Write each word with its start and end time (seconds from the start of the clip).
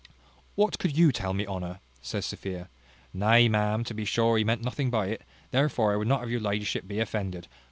"What 0.55 0.79
could 0.79 0.97
you 0.97 1.11
tell 1.11 1.31
me, 1.31 1.45
Honour?" 1.45 1.79
says 2.01 2.25
Sophia. 2.25 2.69
"Nay, 3.13 3.47
ma'am, 3.47 3.83
to 3.83 3.93
be 3.93 4.03
sure 4.03 4.35
he 4.35 4.43
meant 4.43 4.63
nothing 4.63 4.89
by 4.89 5.09
it, 5.09 5.21
therefore 5.51 5.93
I 5.93 5.95
would 5.95 6.07
not 6.07 6.21
have 6.21 6.31
your 6.31 6.41
ladyship 6.41 6.87
be 6.87 6.99
offended." 6.99 7.47